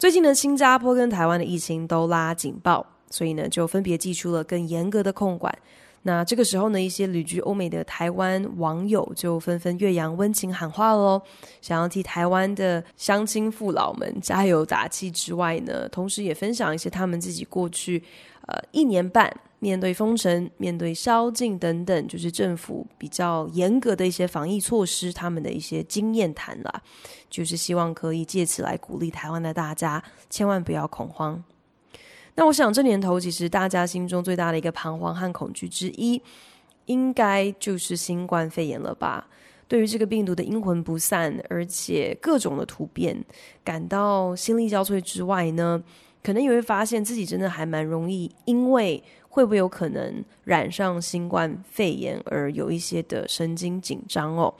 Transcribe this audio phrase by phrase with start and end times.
[0.00, 2.84] 最近呢，新加坡跟台湾的疫情都拉警报。
[3.10, 5.52] 所以呢，就分别寄出了更严格的控管。
[6.02, 11.20] 那这个时候呢，一些旅居欧美的台湾网友就纷纷岳阳温情喊话喽，
[11.60, 18.02] 想要替台湾的乡亲父老们加油打气之外呢，同时也分享一些他们自己过去
[18.46, 19.30] 呃一年半
[19.60, 26.82] 面对封城、面对宵禁等等，就是政府比较严格的一些防疫措施，他们的一些经验谈啦，
[27.28, 31.44] 就是希望可以借此来鼓励台湾的大家，千万不要恐慌。
[32.34, 36.22] 那我想，这年头其实大家心中最大的一个彷徨和恐惧之一，
[36.86, 39.28] 应该就是新冠肺炎了吧？
[39.68, 43.22] 对于这个病毒的阴魂不散，而且各种的突变，
[43.62, 45.80] 感到心力交瘁之外呢，
[46.22, 54.52] 可能也会发现自己真的还蛮容易，因为会不会有可能染上新冠肺炎而有一些的神经紧张哦。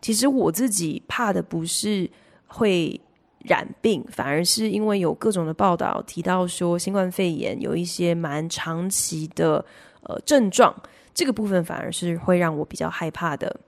[0.00, 2.08] 其实我自己怕的不是
[2.46, 3.00] 会。
[3.44, 9.64] 染病反而是因为有各种的报道提到说，新冠肺炎有一些蛮长期的
[10.02, 10.74] 呃症状，
[11.14, 13.60] 这个部分反而是会让我比较害怕的。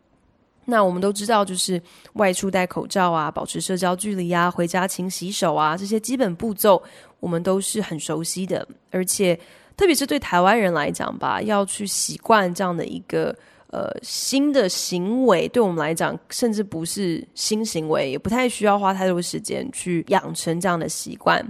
[0.64, 1.80] 那我们都知道，就是
[2.14, 6.82] 外出戴口罩啊，保持社交距离啊，回家勤洗手啊，这些基本步骤
[7.20, 8.66] 我们都是很熟悉的。
[8.90, 9.38] 而且
[9.76, 13.34] 特别是对台湾人来讲吧，要去习惯这样的一个。
[13.72, 21.40] 呃，新的行为对我们来讲，甚至不是新行为，也不太需要花太多时间去养成这样的习惯。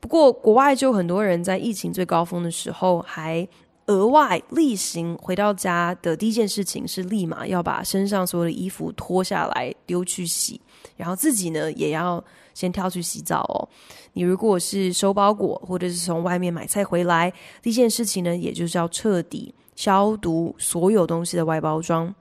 [0.00, 3.46] 不过，国外就很多人在疫情最高峰的时候，还
[3.88, 10.58] 额外例行回到家的第一件事情是立马要把身上所有的衣服脱下来丢去洗，
[10.96, 12.24] 然后自己呢也要
[12.56, 13.68] 先跳去洗澡哦。
[14.14, 17.30] 你如果是收包裹或者是从外面买菜回来，
[17.60, 19.54] 第一件事情呢，也就是要彻底。
[19.76, 22.14] 消毒所有东西的外包装，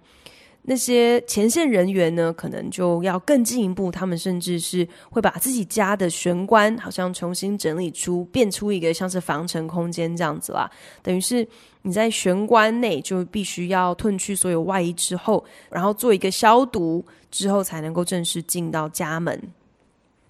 [0.64, 10.70] 那些前线人员呢，可能就要更进一步，他们甚至是会把自己家的玄关好像重新整理出，变出一个像是防尘空间这样子啦。
[11.02, 11.48] 等于是
[11.84, 19.42] 你在玄关内就必须要褪去所有外衣之后，然后做一个消毒之后，才能够正式进到家门。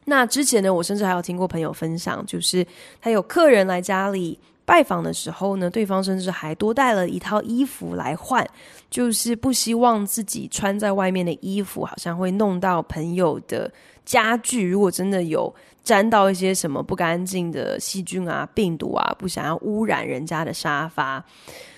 [0.06, 2.66] 那之前呢，我甚至还有听过朋友分享，就是
[3.02, 4.40] 他有客人来家里。
[4.68, 8.44] 拜访的时候呢，对方甚至还多带了一套衣服来换，
[8.90, 13.72] 就是不希望自己穿在外面的衣服好像会弄到朋友的
[14.06, 14.68] 家具。
[14.68, 21.24] 如果真的有沾到一些什么不干净的细菌啊、病毒啊，不想要污染人家的沙发，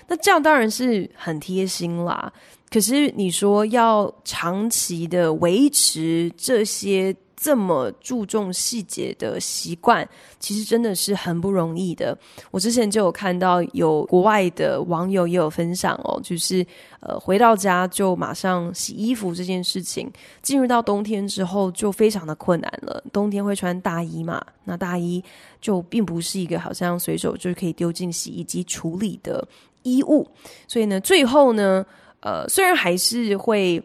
[0.06, 2.32] 那这样当然是很贴心啦。
[2.70, 7.14] 可是你说要长期的维持这些。
[7.40, 10.06] 这么注重细节的习惯，
[10.40, 12.18] 其实真的是很不容易的。
[12.50, 16.66] 我之前就有看到有国外的网友也有分享哦，就是
[16.98, 20.10] 呃回到家就马上洗衣服这件事情，
[20.42, 23.00] 进入到冬天之后就非常的困难了。
[23.12, 25.22] 冬天会穿大衣嘛，那大衣
[25.60, 29.46] 就并不是一个好像随手就可以丢进洗衣机处理的
[29.84, 30.28] 衣物，
[30.66, 31.86] 所以呢，最后呢，
[32.18, 33.80] 呃，虽然还是会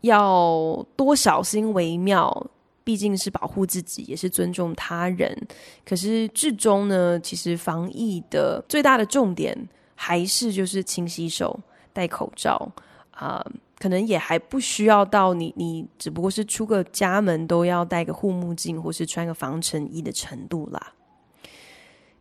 [0.00, 2.44] 要多小心为妙。
[2.88, 5.36] 毕竟是保护自己，也是尊重他人。
[5.84, 9.54] 可是至终呢，其实防疫的最大的重点
[9.94, 11.60] 还是就是勤洗手、
[11.92, 12.72] 戴口罩
[13.10, 13.44] 啊、
[13.78, 20.94] 可能也还不需要到你，你只不过是出个家门都要戴个护目镜，或是穿个防尘衣的程度啦。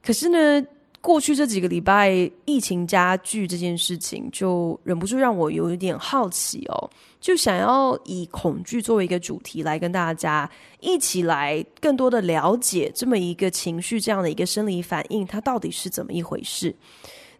[0.03, 0.67] 可是呢，
[1.07, 2.09] 过去这几个礼拜
[2.43, 6.89] 疫情加剧这件事情，就忍不住让我有一点好奇哦，
[7.21, 10.51] 就想要以恐惧作为一个主题来跟大家
[10.81, 16.75] 一起来更多的了解这么一个情绪，这样的一个生理反应，它到底是怎么一回事？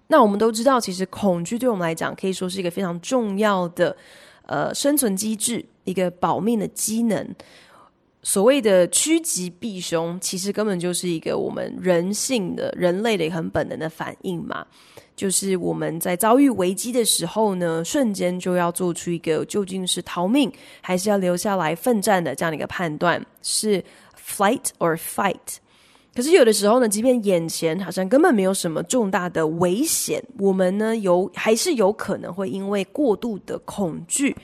[0.08, 3.94] 那我们都知道，其实恐惧对我们来讲可以说是一个非常重要的
[4.46, 7.36] 呃生存机制，一个保命的机能。
[8.28, 14.68] 所谓的趋吉避凶，其实根本就是一个我们人性的、人类的一个很本能的反应嘛。
[15.16, 20.52] 就是我们在遭遇危机的时候呢，瞬间就要做出一个究竟是逃命
[20.82, 23.82] 还是要留下来奋战的这样的一个判断，是
[24.22, 25.56] flight or fight。
[26.14, 34.36] 可是有的时候呢，即便眼前好像根本没有什么重大的危险，我们呢有还是有可能会因为过度的恐惧，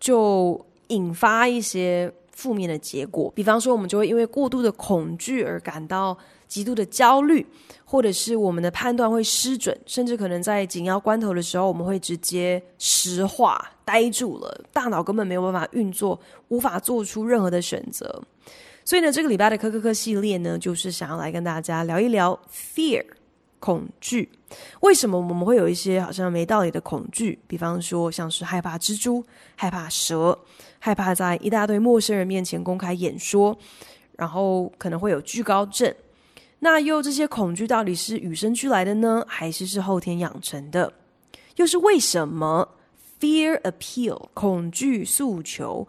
[0.00, 2.12] 就引发一些。
[2.40, 3.30] 负面的结果。
[3.34, 6.16] 比方说，我们就会因为过度的恐惧而感到
[6.48, 7.46] 极度的焦虑，
[7.84, 18.22] 或者是我们的判断会失准，甚至可能在紧要关头的时候，我们会直接石化、呆住了，大脑根本没有办法运作，无法做出任何的选择。
[18.84, 23.04] 所以呢，这个礼拜的科科科系列呢，就是想要来跟大家聊一聊 fear。
[23.60, 24.28] 恐惧，
[24.80, 27.38] 为什么我们会有一些好像没道理的恐惧？
[27.46, 29.24] 比方说，像是害怕蜘蛛、
[29.54, 30.36] 害怕蛇、
[30.78, 33.56] 害怕在一大堆陌生人面前公开演说，
[34.16, 35.94] 然后可能会有惧高症。
[36.58, 40.92] 那又这些恐惧到底是与生俱来的呢，还是是后天养成的？
[41.56, 42.66] 又是为什么
[43.20, 45.86] fear appeal 恐惧诉求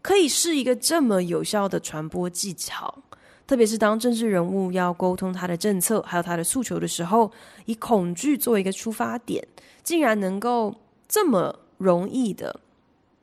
[0.00, 3.02] 可以是一个这么有效的传播技巧？
[3.46, 7.30] 特别是当政治人物要沟通他的政策，还有他的诉求的时候，
[7.66, 9.46] 以恐惧作为一个出发点，
[9.82, 10.74] 竟然能够
[11.08, 12.60] 这么容易的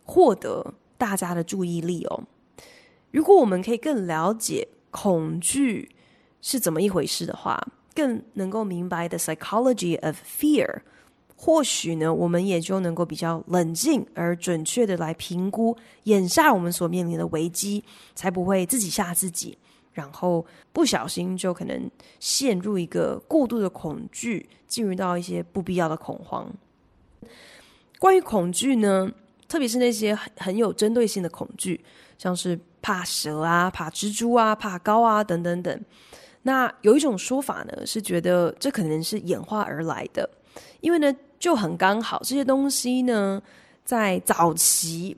[0.04, 2.24] 获得大家的注意力哦。
[3.12, 5.90] 如果我们可以更了解恐惧
[6.42, 10.82] 是怎么一回事的话，更能够明白 the psychology of fear，
[11.36, 17.84] 或许呢，我们也就能够比较冷静而准确的来评估眼下我们所面临的危机，
[18.14, 19.58] 才不会自己吓自己。
[20.00, 21.92] 然后不小心就可能
[22.22, 26.50] 陷入一个过度的恐惧，进入到一些不必要的恐慌。
[28.00, 29.12] 关于恐惧呢，
[29.50, 31.84] 特别是那些很很有针对性的恐惧，
[32.18, 35.86] 像是怕蛇啊、怕蜘蛛啊、怕高啊等等等。
[36.44, 40.30] 那有一种说法呢，是觉得这可能是演化而来的，
[40.80, 43.42] 因为呢就很刚好，这些东西呢
[43.84, 45.18] 在早期。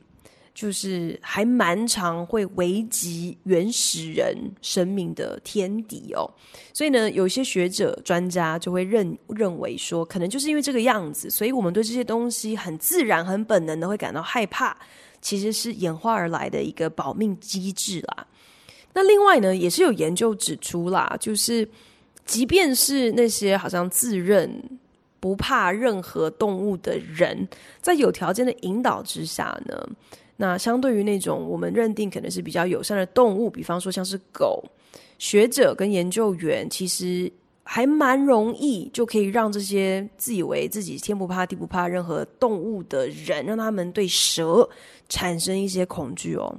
[0.53, 6.29] 就是还蛮常会危及原始人生命的天敌哦，
[6.73, 14.77] 所以呢，有些学者专家就会认认为说，可能就是因为这个样子，所以我们对这些东西很自然、很本能的会感到害怕，
[15.21, 18.27] 其实是演化而来的一个保命机制啦。
[18.93, 21.67] 那另外呢，也是有研究指出啦，就是
[22.25, 24.61] 即便是那些好像自认
[25.21, 27.47] 不怕任何动物的人，
[27.81, 29.87] 在有条件的引导之下呢。
[30.41, 34.63] 那相对于那种我们认定可能是比较友善的动物，比方说像是狗，
[35.19, 37.31] 学者跟研究员其实
[37.63, 44.67] 还蛮容易就可以让这些自以为自己天不怕地不怕任何动物的人，让他们对蛇
[45.09, 46.57] 产生一些恐惧哦。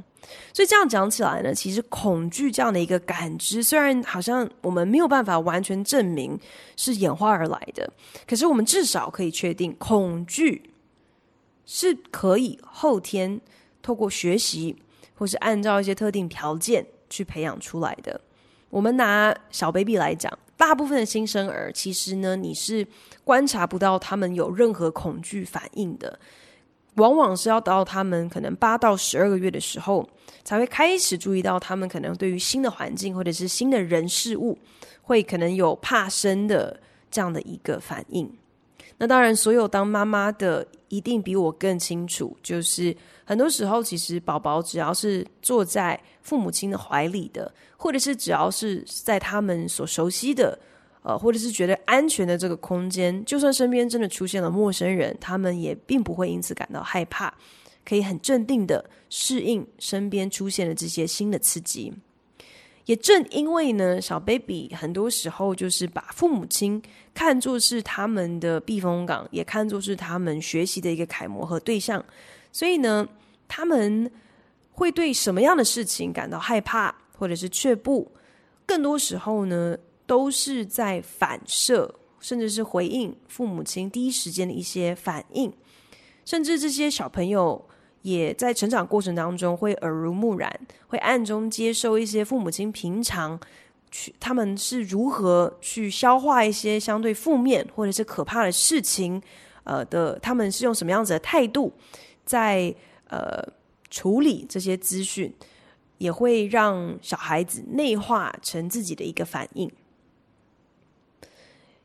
[0.54, 6.38] 所以这样讲起来呢，其实恐惧这样的一个感知，虽然好像我们没有办法完全证明
[6.76, 7.92] 是演化而来的，
[8.28, 10.70] 可是我们至少可以确定，恐惧
[11.66, 13.40] 是可以后天。
[13.82, 14.76] 透过学习，
[15.14, 18.20] 或是按照一些特定条件去培养出来的。
[18.70, 22.86] 我们拿小 baby 来讲，大部分的新生儿其实呢，你是
[23.22, 26.18] 观察不到他们有任何恐惧反应的，
[26.94, 30.08] 往往是要到他们可能八到十二个月的时候，
[30.42, 34.58] 才会开始注意到他们可能对于新的环境或者是新的人事物，
[35.02, 36.80] 会可能有怕生的
[37.10, 38.32] 这样的一个反应。
[38.98, 42.94] 那当然，所有当妈妈的一定比我更清楚，就是
[43.24, 50.56] 很多时候，其实宝宝只要是坐在父母亲的怀里的，或者是只要是在他们所熟悉的，
[51.02, 57.34] 呃，或者是觉得安全的这个空间，就算身边真的出现了陌生人，他们也并不会因此感到害怕，
[57.84, 61.92] 可以很镇定的适应身边出现的这些新的刺激。
[62.86, 66.82] 也正因为呢，小 baby 很多时候就是把父母亲
[67.14, 72.04] 看作是他们的避风港，也看作是他们学习的一个楷模和对象，
[72.50, 73.06] 所以呢，
[73.46, 74.10] 他们
[74.72, 78.10] 会对什么样的事情感到害怕，或者是却步，
[78.66, 85.52] 更多时候呢，都是在反射，甚至是回应父母亲第一时间的一些反应，
[86.24, 87.64] 甚至这些小朋友。
[88.02, 93.38] 也在成长过程当中会耳濡目染，会暗中接受一些父母亲平常
[93.90, 99.22] 去他们是如何去消化一些相对负面或者是可怕的事情，
[99.64, 101.72] 呃的他们是用什么样子的态度
[102.24, 102.74] 在
[103.08, 103.42] 呃
[103.90, 105.32] 处理这些资讯，
[105.98, 109.70] 也会让小孩子内化成自己的一个反应。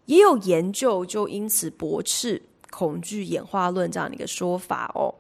[0.06, 5.14] 也有研究就因此驳斥恐惧演化论这样的一个说法哦。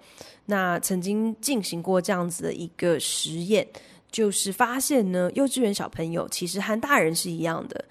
[0.46, 3.68] 那曾经进行过这样子的一个实验，
[4.10, 7.86] 就是发现呢，幼稚园小朋友其实和大人是一样的。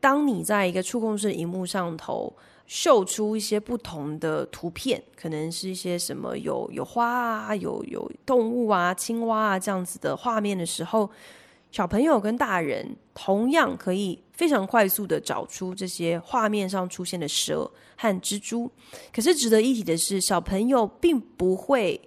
[0.00, 2.32] 当你在一个触控式的萤幕上头
[2.66, 11.10] 秀出一些不同的图片，可能是一些什么有有花啊、有有动物啊、青蛙啊这样子的画面的时候，
[11.70, 18.70] 小朋友跟大人同样可以非常快速的找出这些画面上出现的蛇和蜘蛛。
[19.12, 22.00] 可是值得一提的是，小朋友并不会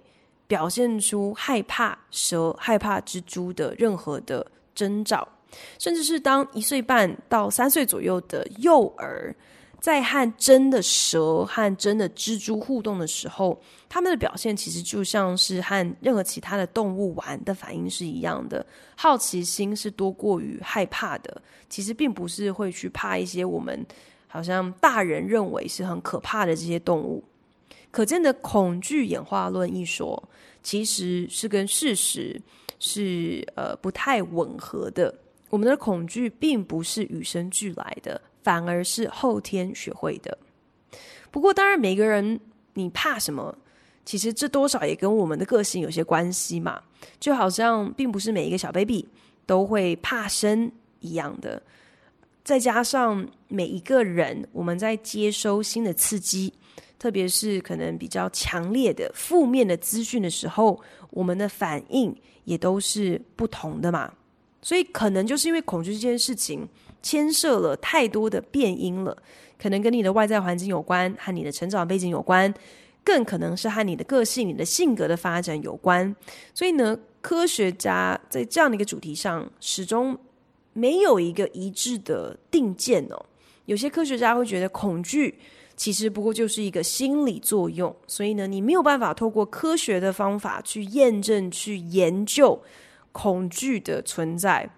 [0.46, 5.26] 表现出害怕蛇、害怕蜘蛛的任何的征兆，
[5.78, 9.34] 甚至是当一岁半到三岁左右的幼儿
[9.84, 18.64] 在和真的蛇和真的蜘蛛互动的时候，他们的表现其实就像是和任何其他的动物玩的反应是一样的，
[18.96, 21.42] 好奇心是多过于害怕的。
[21.68, 23.84] 其实并不是会去怕一些我们
[24.26, 27.22] 好像大人认为是很可怕的这些动物。
[27.90, 30.30] 可见的恐惧演化论一说，
[30.62, 32.40] 其实是跟事实
[32.80, 35.14] 是呃不太吻合的。
[35.50, 40.38] 我们的恐惧并不是与生俱来的，反而是后天学会的。
[41.32, 42.38] 不过，当然每个人
[42.74, 43.58] 你怕什么，
[44.04, 46.80] 其实这多少也跟我们的个性有些关系嘛。
[47.18, 49.08] 就好像并不是每一个小 baby
[49.44, 50.70] 都会怕生
[51.00, 51.60] 一样的。
[52.44, 56.52] 再加上每一个人，我们在接收新的刺激。
[56.96, 64.10] 特别是可能比较强烈的负面的资讯的时候，我们的反应也都是不同的嘛。
[64.62, 66.66] 所以可能就是因为恐惧这件事情
[67.04, 69.16] 牵涉了太多的变因了，
[69.56, 72.52] 可能跟你的外在环境有关，和你的成长背景有关，
[73.04, 76.16] 更可能是和你的个性、你的性格的发展有关。
[76.54, 80.18] 所以呢，科学家在这样的一个主题上始终
[80.72, 83.26] 没有一个一致的定见哦。
[83.66, 85.38] 有些科学家会觉得恐惧。
[85.76, 92.56] 其实不过就是一个心理作用，所以呢，你没有办法透过科学的方法去验证、去研究
[93.10, 94.70] 恐惧的存在。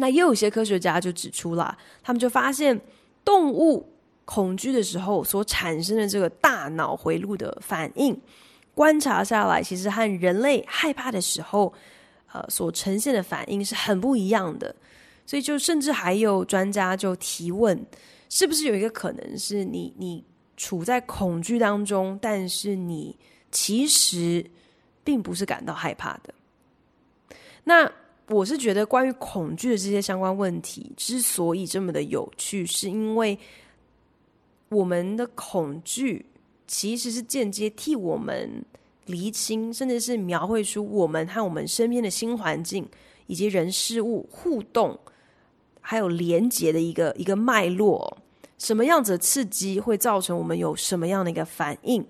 [0.00, 2.80] 那也有些科学家就指出了，他们就发现
[3.24, 3.92] 动物
[4.24, 8.18] 恐惧的时候所产生的这个大脑回路的反应，
[8.74, 11.72] 观察下来，其实和人类害怕的时候，
[12.32, 14.74] 呃，所呈现的反应是很不一样的。
[15.26, 17.84] 所以，就甚至还有专家就提问。
[18.30, 20.22] 是不是有一个可能是你你
[20.54, 23.18] 处在恐惧当中，但是你
[23.50, 24.44] 其实
[25.02, 26.34] 并不是感到害怕的？
[27.64, 27.90] 那
[28.28, 33.38] 我是觉得，关于恐惧的这些相关问题之所以这么的有趣，是因为
[34.68, 36.26] 我们的恐惧
[36.66, 38.64] 其实是间接替我们
[39.06, 42.86] 厘清，甚至是描绘出我们和我们身边的新环境
[43.26, 44.98] 以及人事物互动。
[45.80, 48.18] 还有连结的一个一个脉络，
[48.58, 52.06] 什么样子的刺激会造成我们有什么样的一个反应，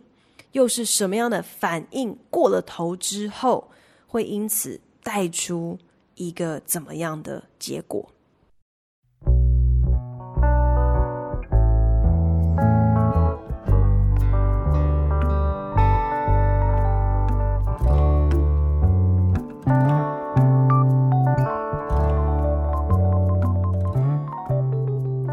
[0.51, 3.71] 又是什么样的反应过了头之后，
[4.09, 5.79] 会因此带出
[6.19, 8.07] 一个怎么样的结果？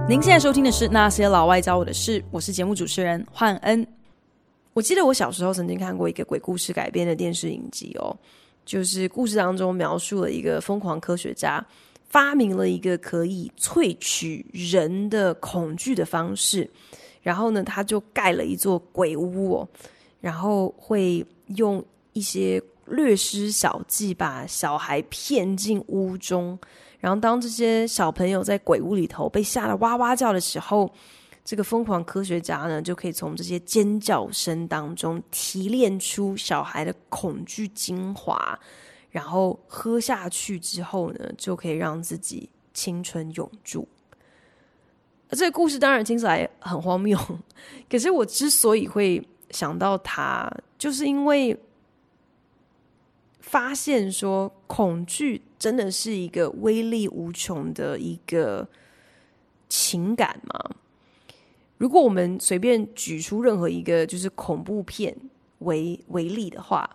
[0.07, 3.85] 您现在收听的是《那些老外教我的事》，我是节目主持人焕恩。
[4.73, 8.15] 我记得我小时候曾经看过一个鬼故事改编的电视影集哦，
[8.65, 11.63] 就是故事当中描述了一个疯狂科学家
[12.09, 16.69] 发明了一个可以萃取人的恐惧的方式，
[17.21, 19.67] 然后呢，他就盖了一座鬼屋哦，
[20.19, 26.57] 然后会用一些略施小计把小孩骗进屋中。
[26.99, 30.91] 然后，当这些小朋友在鬼屋里头被吓得哇哇叫的时候，
[31.45, 38.59] 这个疯狂科学家呢，就可以从这些尖叫声当中提炼出小孩的恐惧精华，
[39.11, 43.87] 然后喝下去之后呢，就可以让自己青春永驻。
[45.29, 47.17] 这个故事当然听起来很荒谬，
[47.89, 51.57] 可是我之所以会想到它，就是因为。
[53.41, 58.67] 发现说，恐惧真的是一个威力无穷的一个
[59.69, 60.71] 情感吗？
[61.77, 65.15] 如果我们随便举出任何一个就是恐怖片
[65.59, 66.89] 为为例的话，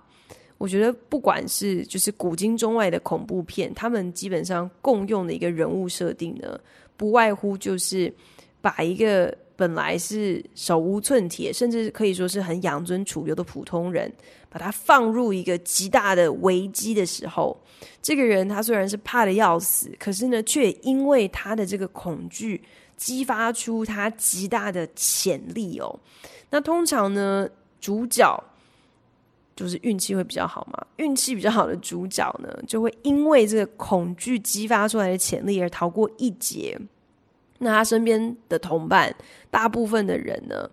[0.58, 6.58] 我觉得不管是就是古今中外的恐怖片，他们基本上共用的一个人物设定呢，
[6.96, 8.12] 不外乎就是
[8.60, 9.36] 把一个。
[9.60, 14.10] 本来是手无寸铁，甚至可以说是很养尊处优的普通人，
[14.48, 17.54] 把他放入一个极大的危机的时候，
[18.00, 22.62] 这个人他虽然是怕得要死，可是呢，却因为他的这个恐惧，
[23.00, 25.98] 激发出他极大的潜力哦。
[26.50, 27.48] 那通常呢，
[27.80, 28.44] 主角
[29.56, 36.78] 就是运气会比较好嘛，运气比较好的主角呢，就会因为这个恐惧激发出来的潜力而逃过一劫。
[37.58, 39.14] 那他身边的同伴，
[39.50, 40.68] 大部分的人呢，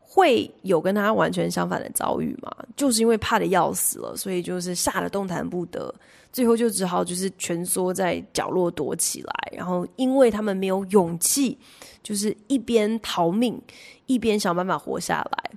[0.00, 2.50] 会有跟他完全相反的遭遇吗？
[2.74, 5.94] 就是因为怕的要死了，所以就是吓得动弹不得，
[6.32, 9.52] 最后就只好就是蜷缩在角落躲起来。
[9.52, 11.58] 然后因为他们没有勇气，
[12.02, 13.60] 就是一边逃命，
[14.06, 15.50] 一边想办法活下来。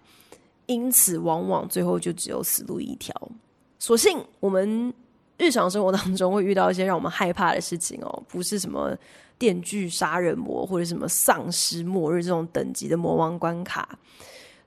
[0.66, 3.14] 因此往往最后就只有死路一条。
[3.80, 4.94] 所幸我们
[5.38, 8.96] 日常生活当中会遇到一些让我们害怕的事情哦，不是什么
[9.38, 14.00] 电锯杀人魔或者什么丧尸末日这种等级的魔王关卡。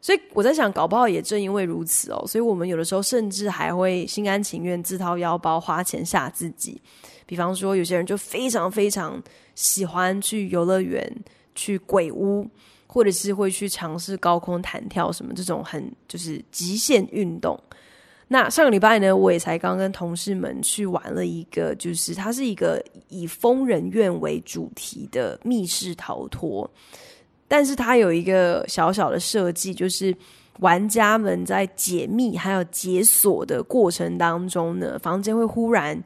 [0.06, 6.80] 所以我在想，搞不好也正因为如此哦，所以我们有的时候甚至还会心甘情愿自掏腰包花钱吓自己。
[7.26, 9.20] 比方说，有些人就非常非常
[9.56, 11.12] 喜欢去游乐园、
[11.56, 12.48] 去鬼屋，
[12.86, 17.58] 或者是会去尝试高空弹跳什么这种很就是极限运动。
[18.28, 26.70] 那上个礼拜呢，我也才刚跟同事们去玩了一个，就是它是一个以疯人院为主题的密室逃脱。
[27.48, 30.14] 但是它有一个小小的设计，就是
[30.60, 36.02] 玩家们在解密还有解锁的过程当中呢，房间会忽然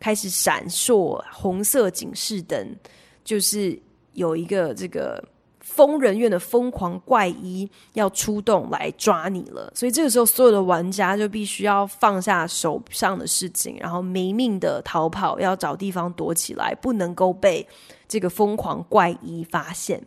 [0.00, 2.76] 开始闪烁红色警示灯，
[3.24, 3.78] 就是
[4.14, 5.22] 有一个这个
[5.60, 9.72] 疯人院的疯狂怪医要出动来抓你了。
[9.74, 17.66] 所以这个时候，所有的玩家就必须要放下手上的事情，然后没命的逃跑，要找地方躲起来，不能够被
[18.08, 20.04] 这个疯狂怪医发现。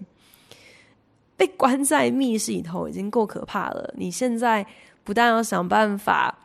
[1.37, 4.65] 被关在密室里头已经够可怕了，你现在
[5.03, 6.37] 不但要想办法，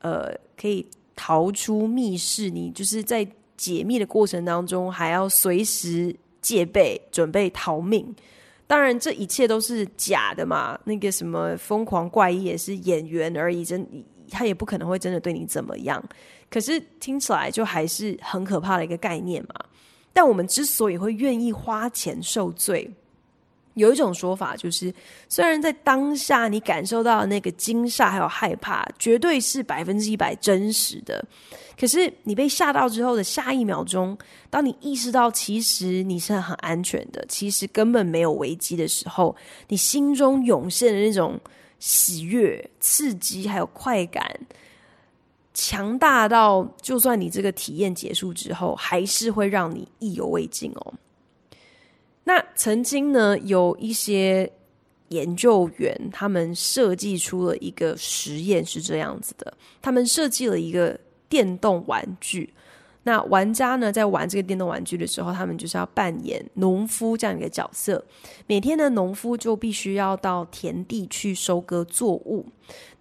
[0.00, 0.86] 呃，可以
[1.16, 8.14] 逃出密室，你就是在解密的过程当中还要随时戒备，准备逃命。
[8.66, 13.86] 当然，这一切都是假的嘛，那个什么疯狂怪异也是演员而已，真
[14.30, 16.02] 他也不可能会真的对你怎么样。
[16.50, 19.54] 可是听起来就还是很可怕的一个概念嘛。
[20.12, 22.90] 但我们之所以会愿意花钱受罪。
[23.74, 24.92] 有一种说法就是，
[25.28, 31.24] 虽然在当下你感受到的那个惊吓还有害怕，绝对是百分之一百真实的，
[31.78, 34.16] 可是你被吓到之后的下一秒钟，
[34.48, 39.34] 当你意识到其实你是很安全的，其实根本没有危机的时候，
[39.68, 41.38] 你心中涌现的那种
[41.80, 44.24] 喜悦、刺激还有快感，
[45.52, 50.94] 强大到就算你这个体验结束之后，还是会让你意犹未尽哦。
[52.24, 54.50] 那曾经呢，有一些
[55.08, 60.98] 研究员，他们设计出了一个实验，是这样子的：他们设计了一个
[61.28, 62.52] 电动玩具。
[63.06, 68.02] 那玩家呢，在玩这个电动玩具的时候，他们就是要扮演农夫这样一个角色。
[68.46, 72.46] 每天呢，农夫就必须要到田地去收割作物。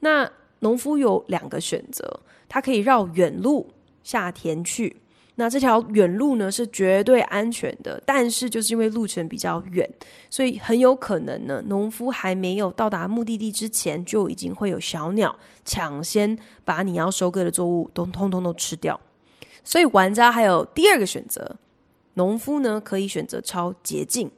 [0.02, 2.20] 那农夫有两个选择，
[2.50, 3.70] 他可以绕远路
[4.04, 4.98] 下田去。
[5.36, 9.90] 那这条远路呢，是绝对安全的，但是就是因为路程比较远，
[10.30, 19.00] 所以很有可能呢，农夫还没有到达目的地之前，就已经会有小鸟抢先把你要收割的作物都通通都吃掉。
[19.64, 21.56] 所以玩家还有第二个选择，
[22.14, 24.30] 农夫呢可以选择抄捷径，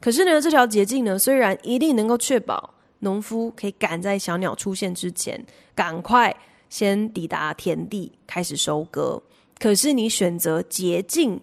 [0.00, 6.36] 可是呢这条捷径呢虽然一定能够确保农夫可以赶在小鸟出现之前，赶快
[6.70, 9.20] 先抵达田地开始收割。
[9.58, 11.40] 可是你选择捷径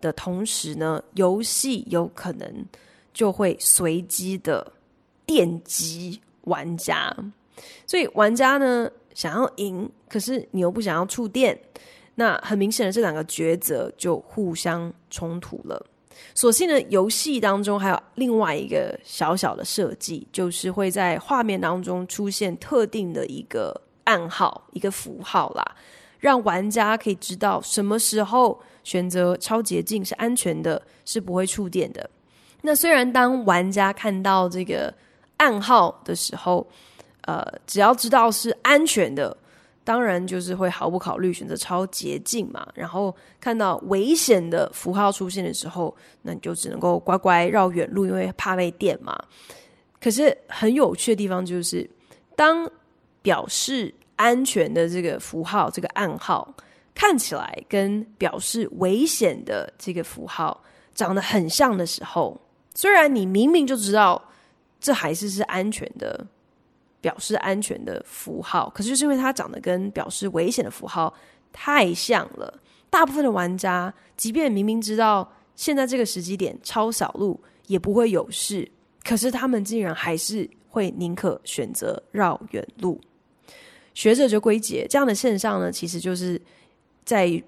[0.00, 2.64] 的同时呢，游戏有可能
[3.14, 4.72] 就会随机的
[5.24, 7.14] 电击玩家，
[7.86, 11.56] 所以玩家呢想要赢，可是你又不想要触电，
[12.16, 15.86] 那很明显的这两个抉择就互相冲突了。
[16.34, 25.76] 所幸呢，游戏当中还有另外一个小小的设计，就是会在画面当中出现特定的一个暗号、一个符号啦。
[26.22, 32.08] 让玩家可以知道什么时候选择超捷径是安全的，是不会触电的。
[32.60, 34.94] 那虽然当玩家看到这个
[35.38, 36.64] 暗号的时候，
[37.22, 39.36] 呃，只要知道是安全的，
[39.82, 42.64] 当然就是会毫不考虑选择超捷径嘛。
[42.72, 49.20] 然后看到危险的符号出现的时候，那你就只能够乖乖绕远路，因为怕被电嘛。
[50.00, 51.90] 可是很有趣的地方就是，
[52.36, 52.70] 当
[53.22, 56.54] 表示安全的这个符号，这个暗号
[56.94, 60.62] 看起来跟表示危险的这个符号
[60.94, 62.40] 长得很像的时候，
[62.72, 64.30] 虽然你明明就知道
[64.80, 66.24] 这还是是安全的，
[67.00, 71.12] 表示安全的符号，可是就是因为它长得跟表示危险的符号
[71.52, 78.70] 太像了，大部分的玩家即便明明知道现在这个时机点抄小路也不会有事，
[79.02, 83.00] 可是他们竟然还是会宁可选择绕远路。
[83.94, 86.40] 学者就归结这样的现象呢，其实就是
[87.04, 87.42] 在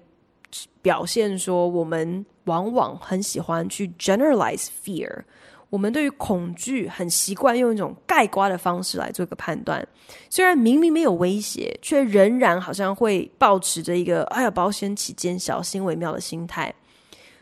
[0.81, 5.23] 表现说，我们往往很喜欢去 generalize fear，
[5.69, 9.85] 我们对于恐惧很习惯用一种概括的方式来做一个判断。
[10.29, 16.73] 虽然明明没有威胁，却仍然好像会抱持着一个“哎呀，保险起见，小心为妙”的心态。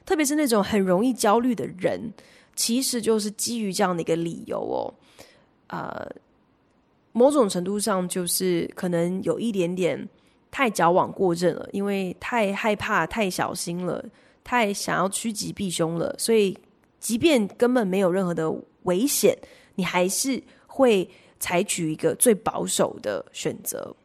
[0.05, 2.13] 特别是那种很容易焦虑的人，
[2.55, 4.93] 其实就是基于这样的一个理由哦，
[5.67, 6.09] 呃。
[7.13, 10.10] 某种程度上就是可能有一点点
[10.52, 14.04] 太矫枉过正了，因为太害怕、太小心了，
[14.43, 16.58] 太想要趋吉避凶了，所以
[16.99, 19.38] 即便根本没有任何的危险，
[19.76, 23.95] 你还是会采取一个最保守的选择。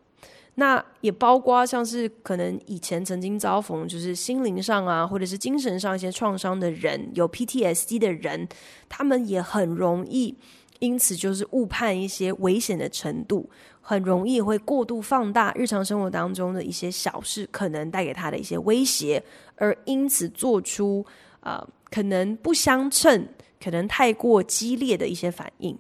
[0.57, 8.49] 那也包括像是可能以前曾经遭逢就是心灵上啊，或者是精神上一些创伤的人，有 PTSD 的人，
[8.89, 10.35] 他们也很容易
[10.79, 13.49] 因此就是误判一些危险的程度，
[13.81, 19.23] 很容易会过度放大日常生活当中的一些小事可能带给他的一些威胁，
[19.57, 21.05] 而因此做出
[21.41, 23.29] 啊、呃、可能不相称、
[23.63, 25.79] 可能太过激烈的一些反应。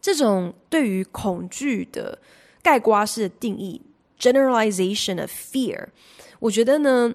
[0.00, 2.18] 这种对于恐惧的。
[2.62, 3.80] 概括式的定义
[4.18, 5.86] ，generalization of fear，
[6.40, 7.14] 我觉得呢，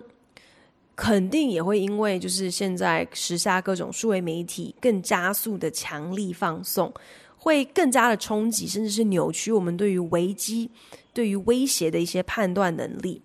[1.02, 6.94] 肯定也会因为就是现在时下各种数位媒体更加速的强力放送，
[7.38, 10.70] 会更加的冲击，甚至是扭曲我们对于危机、
[11.12, 13.20] 对于威胁的一些判断能力。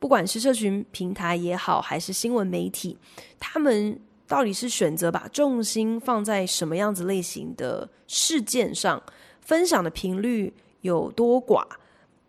[0.00, 2.98] 不管是社群平台也好，还是新闻媒体，
[3.38, 9.00] 他们到底是选择把重心放在什么样子类型的事件上，
[9.40, 11.64] 分享的频率有多寡，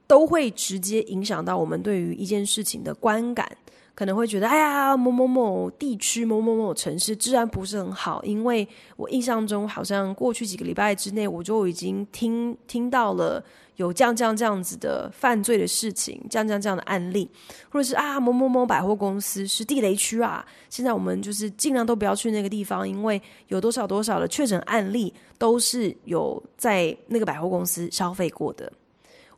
[0.05, 3.57] 都会直接影响到我们对于一件事情的观感，
[3.93, 13.43] 可能会觉得，哎呀，某某某地区、某某某城市治安不是很好，因为我印象中好像过去几个礼拜之内，我就已经听听到了
[13.75, 17.29] 有这样这样这样子的犯罪的事情，这样这样这样的案例，
[17.69, 28.71] 或者是啊，某某某百货公司是地雷区啊，现在我们就是尽量都不要去那个地方，因为有多少多少的确诊案例都是有在那个百货公司消费过的。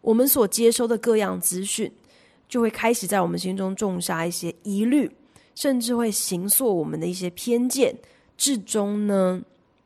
[0.02, 1.90] 我们所接收的各样资讯，
[2.54, 5.10] 就会开始在我们心中种下一些疑虑，
[5.56, 7.98] 甚至会形塑我们的一些偏见，
[8.38, 9.42] 至终呢，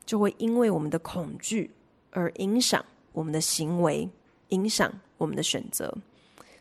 [0.05, 1.71] 就会因为我们的恐惧
[2.11, 4.09] 而影响我们的行为，
[4.49, 5.97] 影响我们的选择。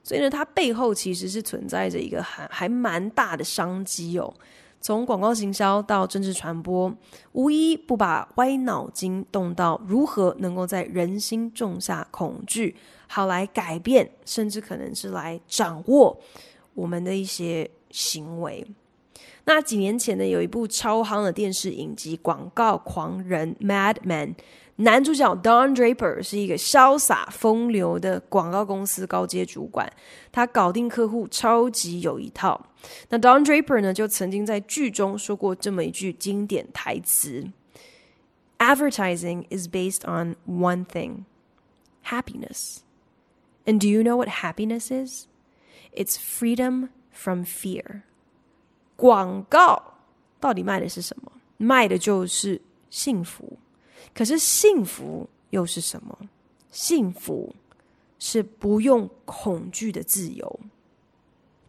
[0.05, 4.33] 所以呢，它背后其实是存在着一个还还蛮大的商机哦。
[4.81, 6.95] 从广告行销到政治传播，
[7.33, 12.77] 无一不把歪脑筋动到如何能够在人心种下恐惧。
[13.09, 16.19] 好来改变，甚至可能是来掌握
[16.75, 18.67] 我们的一些行为。
[19.45, 24.35] 那几年前呢，有一部超夯的电视影集《广告狂人》（Mad Men），
[24.79, 29.91] 男主角 Don Draper 是一个潇洒风流的广告公司高阶主管，
[30.31, 32.67] 他搞定客户超级有一套。
[33.09, 37.51] 那 Don Draper 呢，就曾经在剧中说过这么一句经典台词
[38.59, 41.25] ：“Advertising is based on one thing,
[42.05, 42.81] happiness.”
[43.65, 45.27] And do you know what happiness is?
[45.93, 48.03] It's freedom from fear.
[48.95, 49.95] 广告
[50.39, 51.33] 到底卖的是什么？
[51.57, 52.61] 卖的就是
[52.91, 53.59] 幸福。
[54.17, 56.19] 可是幸福又是什么？
[56.73, 57.55] 幸福
[58.19, 60.61] 是不用恐惧的自由。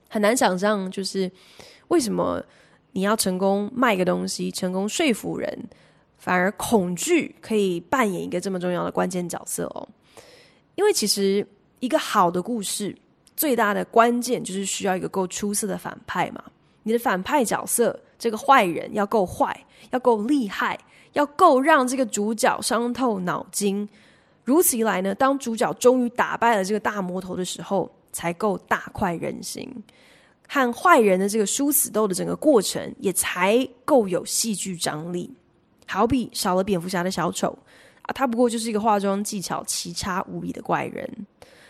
[0.10, 1.30] 很难想象，就是
[1.90, 2.42] 为什么
[2.94, 5.68] 你要成功卖个东西，成功说服人，
[6.18, 9.88] 反而恐惧可以扮演一个这么重要的关键角色哦。
[10.76, 11.46] 因为其实。
[11.80, 12.98] 一个好的故事，
[13.36, 16.44] 最大的关键就是需要一个够出色的反派嘛。
[16.82, 20.76] 你的反派角色，这个坏人要够坏，要够厉害，
[21.18, 23.90] 要够让这个主角伤透脑筋。
[24.44, 29.68] 如此一来呢，当主角终于打败了这个大魔头的时候，才够大快人心。
[30.48, 35.34] 和坏人的这个殊死斗的整个过程，也才够有戏剧张力。
[35.88, 37.58] 好比少了蝙蝠侠的小丑
[38.04, 41.28] 啊，他不过就是一个化妆技巧奇差无比的怪人。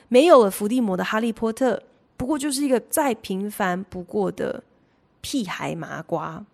[0.10, 1.82] 没有了伏地魔的哈利波特，
[2.18, 4.62] 不过就是一个再平凡不过的
[5.22, 6.46] 屁孩麻瓜。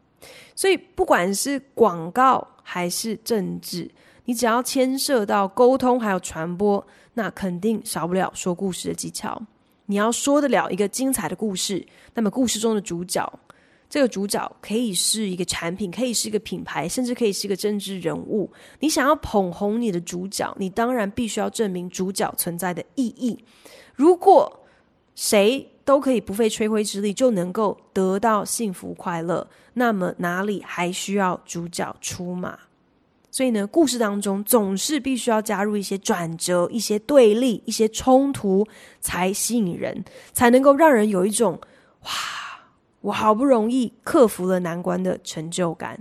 [0.55, 3.89] 所以，不管是广告还是政治，
[4.25, 9.41] 你只要牵涉到沟通还有传播，那肯定少不了说故事的技巧。
[9.87, 13.31] 你要说得了一个精彩的故事，那么故事中的主角。
[13.89, 18.51] 这个主角可以是一个产品，可以是一个品牌，甚至可以是一个政治人物。
[18.79, 23.37] 你想要捧红你的主角，你当然必须要证明主角存在的意义。
[23.93, 24.65] 如果
[25.13, 32.57] 谁都可以不费吹灰之力就能够得到幸福快乐，那么哪里还需要主角出马？
[33.31, 38.65] 所以呢，故事当中总是必须要加入一些转折、一些对立、一些冲突，
[39.01, 41.59] 才吸引人，才能够让人有一种
[42.01, 42.11] 哇。
[43.01, 45.99] 我好不容易克服了难关的成就感，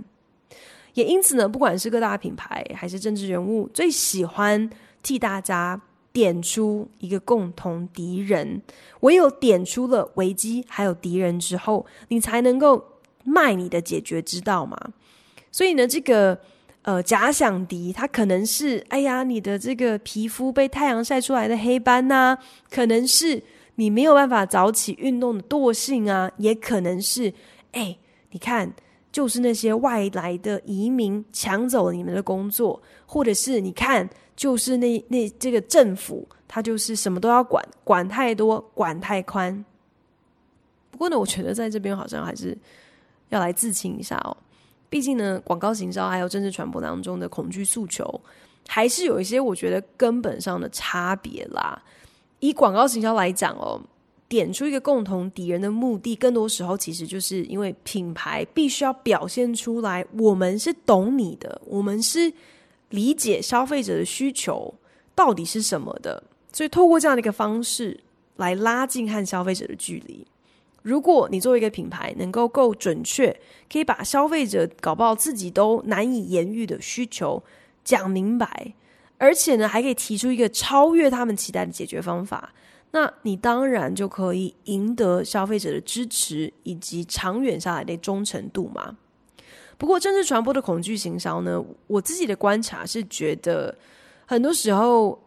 [0.93, 4.69] 也因此呢，不管是各大品牌还是政治人物，最喜欢
[5.01, 5.81] 替大家
[6.13, 8.61] 点出一个共同敌人。
[9.01, 12.85] 唯有点出了危机还有敌人之后，你才能够
[13.25, 14.77] 卖你的解决之道嘛。
[15.51, 16.39] 所以呢，这个
[16.83, 22.37] 呃，假想敌，它可能是，哎呀，你的这个皮肤被太阳晒出来的黑斑呐、
[22.69, 23.41] 可能是
[23.75, 27.33] 你没有办法早起运动的惰性啊，也可能是，
[27.71, 27.97] 哎，
[28.31, 28.73] 你看，
[29.11, 39.63] 就是那些外来的移民抢走了你们的工作，或者是你看，就是那那这个政府，他就是什么都要管，管太多，管太宽。
[40.91, 42.57] 不过呢，我觉得在这边好像还是
[43.29, 44.35] 要来自清一下哦。
[44.89, 48.21] 毕竟呢，广告行销还有政治传播当中的恐惧诉求，
[48.67, 51.81] 还是有一些我觉得根本上的差别啦。
[52.39, 53.81] 以广告行销来讲哦，
[54.27, 62.31] 点出一个共同敌人的目的，更多时候其实就是因为品牌必须要表现出来，我们是懂你的，我们是
[62.93, 64.71] 理解消费者的需求
[65.15, 67.99] 到底是什么的，所以透过这样的一个方式
[68.35, 70.27] 来拉近和消费者的距离。
[70.83, 73.35] 如果你作为一个品牌能够够准确，
[73.71, 77.41] 可以把消费者搞不好自己都难以言喻的需求
[77.83, 78.75] 讲明白，
[79.17, 82.53] 而且呢还可以提出一个超越他们期待的解决方法，
[82.91, 88.97] 那你当然就可以赢得消费者的支持以及长远下来的忠诚度嘛。
[89.83, 93.77] 不过政治传播的恐惧行销呢，我自己的观察是觉得
[94.25, 95.21] 很多时候。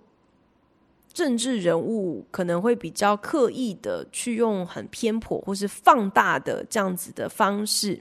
[1.12, 7.99] 政治人物可能会比较刻意的去用很偏颇或是放大的这样子的方式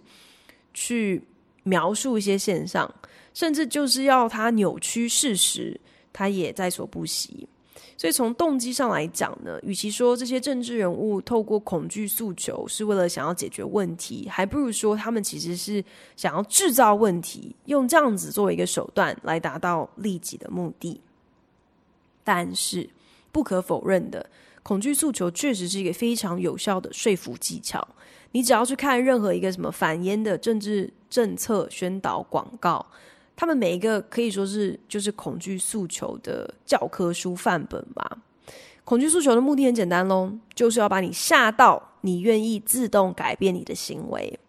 [0.74, 1.24] 去
[1.63, 2.94] 描述一些现象，
[3.34, 5.80] 甚至就是要他扭曲事实，
[6.12, 7.48] 他也在所不惜。
[7.97, 15.84] 所以从动机上来讲呢，与其说这些政治人物透过恐惧诉求是为了想要解决问题，还不如说他们其实是
[16.15, 21.01] 想要制造问题，用这样子作为一个手段来达到利己的目的。
[22.23, 22.89] 但是。
[23.31, 24.29] 不可否认的，
[24.63, 27.86] 恐惧诉求确实是一个非常有效的说服技巧。
[28.31, 32.86] 你只要去看任何一个什么反烟的政治政策宣导广告，
[33.36, 38.17] 他们每一个可以说是就是恐惧诉求的教科书范本吧。
[38.84, 44.39] 恐惧诉求的目的很简单喽，就是要把你吓到，你愿意自动改变你的行为。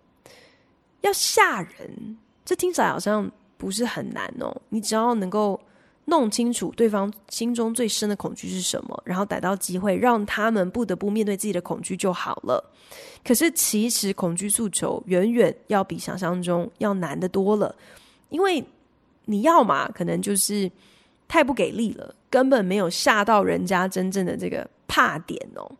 [1.01, 4.61] 要吓人，这听起来好像不是很难哦。
[4.68, 5.61] 你只要能够。
[6.09, 12.62] 弄清楚对方心中最深的恐惧是什么，然后逮到机会让他们不得不面对自己的恐惧就好了。
[13.25, 17.75] 可是其实恐惧诉求远远要比想象中要难得多了，
[18.29, 18.64] 因为
[19.26, 20.68] 你要嘛可能就是
[21.28, 25.70] 太不给力了，根本没有吓到人家真正的这个怕点哦。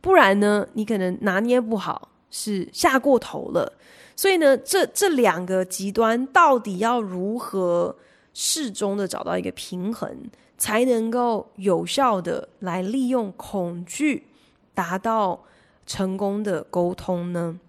[0.00, 3.72] 不然呢，你可能拿捏不好，是吓过头了。
[4.16, 7.96] 所以呢，这这两个极端到底要如何？
[8.36, 10.12] 适中的找到一个平衡，
[10.58, 14.26] 才能够有效的来利用恐惧，
[14.74, 15.44] 达到
[15.86, 17.60] 成功的沟通呢？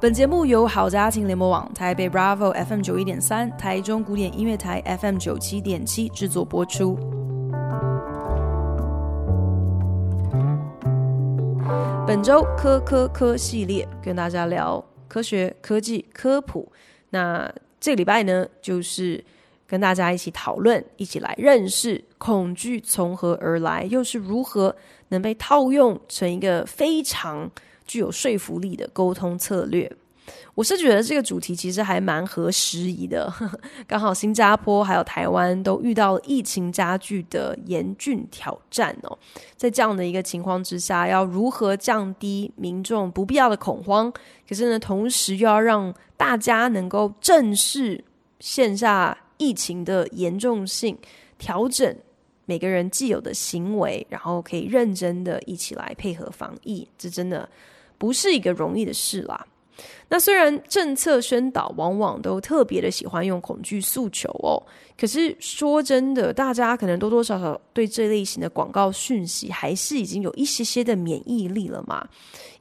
[0.00, 6.96] 本节目由好家庭联盟网、台北 Bravo FM 九一点三、台中古典音乐台 FM 九七点七制作播出。
[12.06, 16.70] 本周科科科系列跟大家聊科学、科技、科普。
[17.10, 19.24] 那这个礼拜呢，就是
[19.66, 24.76] 跟大家一起讨论，一起来认识恐惧从何而来，又是如何
[25.08, 27.50] 能被套用成一个非常
[27.88, 29.90] 具有说服力的沟通策略。
[30.54, 33.32] 我是觉得这个主题其实还蛮合时宜的，
[33.86, 39.18] 刚好新加坡还有台湾都遇到了疫情加剧的严峻挑战哦，
[39.56, 44.12] 在这样的一个情况之下，要如何降低民众不必要的恐慌？
[44.46, 48.04] 可是呢，同时又要让大家能够正视
[48.40, 50.98] 线下疫情的严重性，
[51.38, 51.96] 调整
[52.44, 57.48] 每个人既有的行为，然后可以认真的一起来配合防疫，这真的
[57.98, 59.46] 不是一个容易的事啦。
[60.10, 64.56] 那虽然政策宣导往往都特别的喜欢用恐惧诉求哦，
[64.98, 72.08] 可是说真的，大家可能多多少少对这类型的广告讯息还是已经有一些些的免疫力了嘛。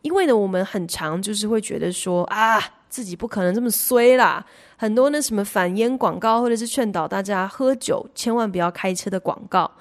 [0.01, 4.45] 因为呢，我们很常就是会觉得说啊，自己不可能这么衰啦。
[4.75, 9.71] 很多那什么反烟广告，或者是劝导大家喝酒千万不要开车的广告，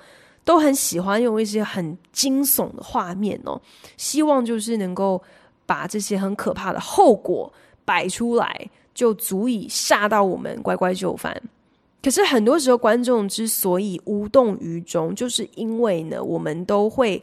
[0.44, 3.60] 都很喜欢用一些很惊悚的画面哦，
[3.96, 5.20] 希望就是能够。
[5.66, 7.52] 把这些很可怕的后果
[7.84, 11.42] 摆出来，就足以吓到我们乖乖就范。
[12.02, 17.20] 可是很多时候，观众之所以无动于衷，就是因为呢，我们都会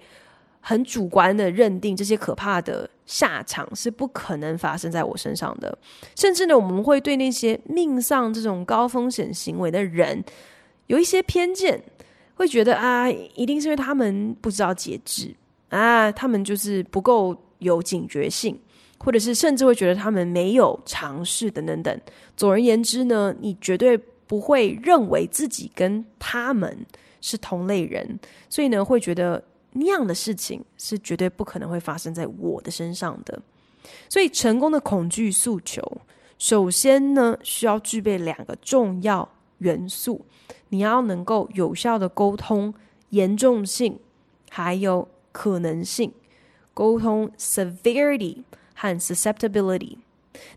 [0.60, 5.78] 很主观的认定这些可怕的下场是不可能发生在我身上的，
[6.16, 10.22] 甚至呢，我们会对那些命丧这种高风险行为的人
[10.88, 11.82] 有一些偏见，
[12.36, 15.34] 会觉得啊，一定是因为他们不知道节制。
[15.70, 18.60] 啊，他们就是不够有警觉性，
[19.00, 22.02] 或者是甚至会觉得他们没有尝试等等等。
[22.38, 23.98] 总而言之呢，你绝对
[24.28, 26.86] 不会认为自己跟他们
[27.20, 33.42] 是同类人，所以呢，会觉得那样的事情是绝对不可能会发生在我的身上的。
[34.10, 35.82] 所以，成功的恐惧诉求，
[36.38, 40.26] 首先呢，需要具备两个重要元素：
[40.70, 42.74] 你要能够有效的沟通
[43.10, 44.00] 严重性，
[44.50, 46.12] 还有可能性，
[46.74, 49.98] 沟通 severity 和 susceptibility。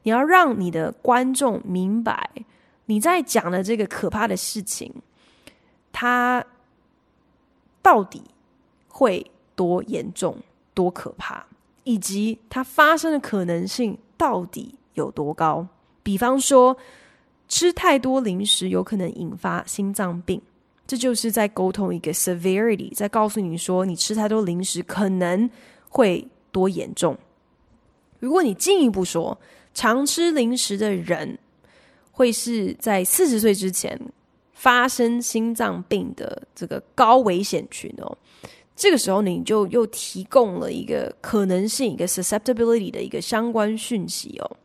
[0.02, 2.30] 你要让你的观众明白
[2.86, 4.92] 你在讲的这个可怕的事情，
[5.92, 6.44] 它
[7.82, 8.22] 到底
[8.88, 10.38] 会多严重、
[10.74, 11.46] 多可怕。
[11.88, 15.64] 以及它发生的可能性到底有多高？
[16.02, 16.76] 比方说，
[17.46, 20.42] 吃太多零食有可能引发心脏病，
[20.84, 25.48] 这就是在沟通一个 severity，在告诉你说，你吃太多零食可能
[25.96, 27.16] 会多严重。
[28.20, 29.38] 如果你进一步说，
[29.72, 31.38] 常吃零食的人
[32.12, 33.98] 会是在四十岁之前
[34.52, 38.18] 发生心脏病的这个高危险群哦。
[38.74, 44.56] 这个时候，你就又提供了一个可能性，一个 susceptibility 的一个相关讯息哦。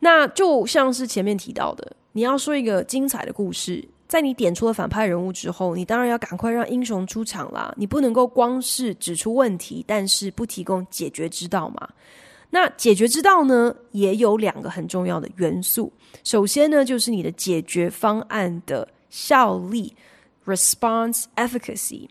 [0.00, 7.74] 那就像是前面提到的，你要说一个精彩的故事，在你点出了反派人物之后，你当然要赶快让英雄出场啦。
[7.76, 11.88] 你不能够光是指出问题，但是不提供解决之道嘛。
[12.50, 15.92] 那解决之道呢，也有两个很重要的元素。
[16.22, 19.92] 首先呢，就是你的解决方案的效力
[20.46, 22.06] （response efficacy）。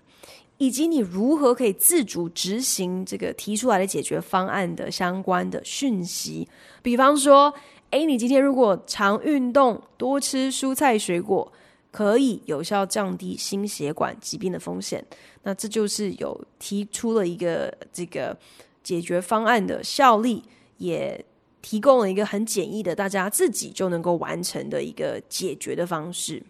[0.57, 6.45] 以及你如何可以自主执行这个提出来的解决方案的相关的讯息，
[6.81, 7.53] 比方说，
[7.91, 11.49] 诶，你今天如果常运动，多吃蔬菜水果，
[11.93, 15.05] 可以有效降低心血管疾病的风险。
[15.43, 18.35] 那这就是有提出了一个这个
[18.81, 20.43] 解决方案的效力，
[20.77, 21.23] 也
[21.61, 26.41] 提供了一个很简易的，大家自己就能够完成的一个解决的方式。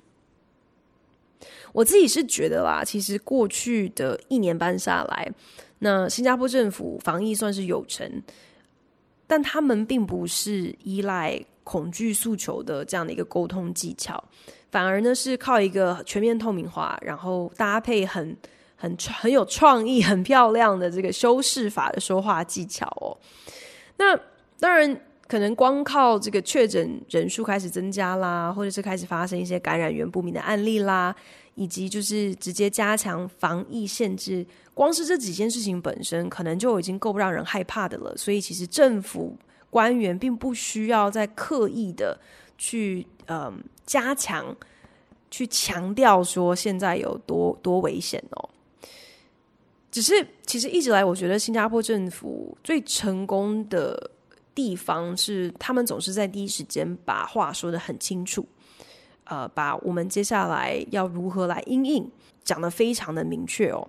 [1.74, 5.30] 我自己是觉得啦，其实过去的一年半下来，
[5.80, 8.24] 那新加坡政府防疫算是有成，
[9.28, 14.24] 但他们并不是依赖恐惧诉求的这样的一个沟通技巧，
[14.74, 18.36] 反而呢是靠一个全面透明化，然后搭配很
[18.76, 23.16] 很很有创意、很漂亮的这个修饰法的说话技巧哦。
[23.98, 24.20] 那
[24.60, 31.16] 当然，可能光靠这个确诊人数开始增加啦，或者是开始发生一些感染源不明的案例啦。
[31.56, 38.18] 以及就是直接加强防疫限制，光是这几件事情本身，可能就已经够不让人害怕的了。
[38.18, 39.38] 所以，其实政府
[39.70, 42.20] 官员并不需要再刻意的
[42.58, 44.56] 去嗯、加强，
[45.32, 48.50] 去强调说现在有多多危险哦。
[49.92, 54.10] 只是，其实一直来，我觉得新加坡政府最成功的
[54.56, 58.44] 地方是，他们总是在第一时间把话说得很清楚。
[59.26, 62.12] 呃，把我们接下来要如何来应应
[62.44, 63.88] 讲得非常的明确哦。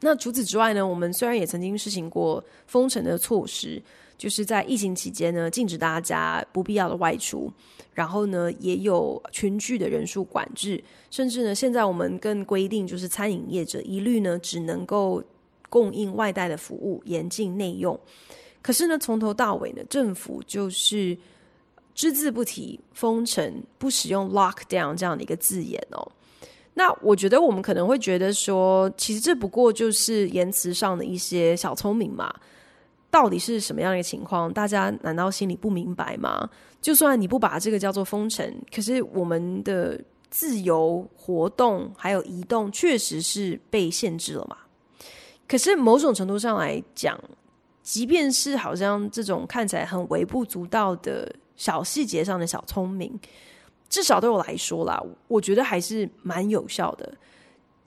[0.00, 3.82] 那除此之外呢，我们虽然也曾经实行过封城的措施，
[4.16, 7.52] 就是在疫情期间呢，禁止大家不必要的外出，
[7.92, 15.22] 然后呢，也有群聚的人数管制，甚至呢，现在我们更规定，就是餐饮业者一律呢只能够
[15.68, 17.98] 供应外带的服务，严禁内用。
[18.60, 21.16] 可是呢，从头到尾呢，政府就是。
[21.94, 26.00] 只字不提封城，不使用 lockdown 这样的一个字眼哦。
[26.72, 32.34] 那我觉得我们可能会觉得说，其实这不过就是言辞上的一些小聪明嘛。
[33.12, 34.52] 到底是什么样的一个情况？
[34.52, 36.50] 大家难道心里不明白吗？
[36.80, 44.56] 就算你不把这个叫做封城，可是我们的自由活动还有移动确实是被限制了嘛。
[45.46, 47.16] 可是某种程度上来讲，
[47.82, 51.30] 即便是好像这种看起来很微不足道的。
[51.54, 53.20] 小细节上的小聪明，
[53.88, 57.12] 至少对我来说啦，我觉得还是蛮有效的。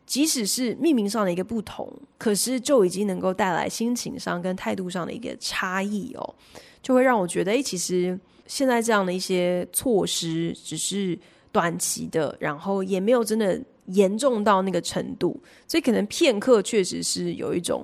[0.05, 6.35] 即使是命名上的一个不同，可是就已经能够带来心情上跟态度上的一个差异哦，
[6.81, 11.17] 就会让我觉得，诶，其实现在这样的一些措施只是
[11.51, 17.83] 短期的，然后也没有真的严重到那个程度，所以可能片刻确实是有一种。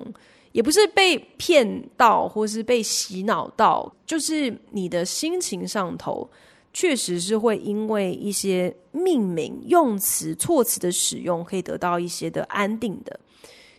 [0.52, 6.30] 也不是被骗到，或是被洗脑到，就是你的心情上头，
[6.72, 13.20] 确实是会因为一些命名、用词、措辞的使用，可以得到一些的安定的。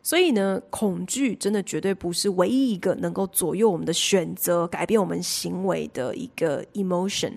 [0.02, 7.34] 所以呢，恐惧真的绝对不是唯一一个能够左右我们的选择、改变我们行为的一个 emotion。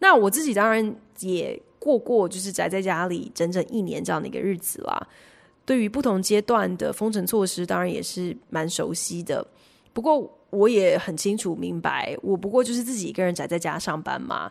[0.00, 5.08] 那我自己当然也过过，就是宅在家里整整一年这样的一个日子啦。
[5.64, 9.46] 对于不同阶段的封城措施，当然也是蛮熟悉的。
[9.92, 14.50] 不过我也很清楚明白，我不过就是自己一个人宅在家上班嘛。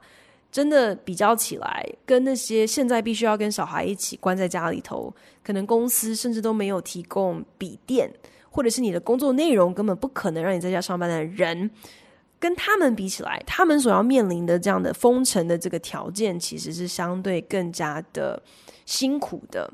[0.51, 8.11] 真的比较起来，跟那些现在必须要跟小孩一起关在家里头，可能公司甚至都没有提供笔电，
[8.49, 11.69] 或者是你的工作内容根本不可能让你在家上班的人，
[12.39, 18.41] 跟他们比起来，他们所要面临的这样的封城的这个条件，其实是相对更加的
[18.87, 19.71] 辛苦的。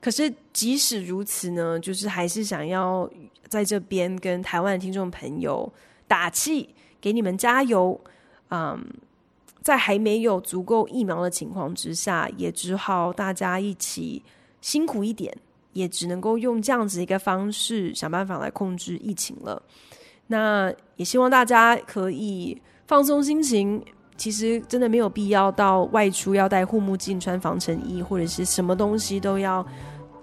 [0.00, 3.06] 可是即使如此呢，就是还是想要
[3.48, 5.72] 在这边跟台湾的听众朋友
[6.06, 6.68] 打气，
[7.00, 8.00] 给你们加油，
[8.50, 8.84] 嗯。
[9.60, 14.22] 在还没有足够疫苗的情况之下，也只好大家一起
[14.62, 15.36] 辛苦一点，
[15.74, 19.60] 也只能够用这样子一个方式想办法来控制疫情了。
[20.28, 23.84] 那也希望大家可以放松心情，
[24.16, 29.66] 其实真的没有必要到外出要戴护目镜、穿防尘衣，或者是什么东西都要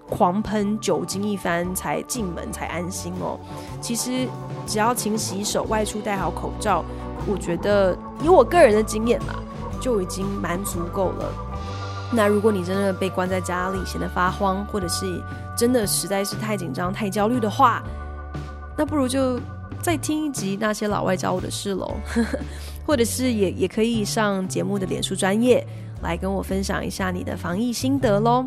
[0.08, 3.38] 狂喷酒精一番才进门才安心哦。
[3.80, 4.26] 其实
[4.66, 6.84] 只要勤洗手、外出戴好口罩。
[7.28, 9.34] 我觉得以我个人的经验啦，
[9.80, 11.32] 就已经蛮足够了。
[12.12, 15.20] 那如果你真的被关在家里，显得发慌，或者是
[15.56, 17.82] 真的实在是太紧张、太焦虑的话，
[18.76, 19.40] 那不如就
[19.82, 21.96] 再听一集那些老外教我的事喽，
[22.86, 25.66] 或者是也也可以上节目的脸书专业
[26.02, 28.46] 来跟我分享一下你的防疫心得喽。